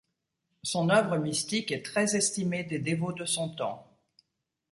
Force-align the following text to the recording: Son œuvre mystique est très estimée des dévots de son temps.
Son 0.63 0.89
œuvre 0.89 1.19
mystique 1.19 1.71
est 1.71 1.85
très 1.85 2.15
estimée 2.15 2.63
des 2.63 2.79
dévots 2.79 3.13
de 3.13 3.25
son 3.25 3.49
temps. 3.49 3.85